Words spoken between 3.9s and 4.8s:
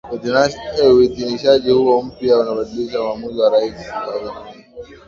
wa zamani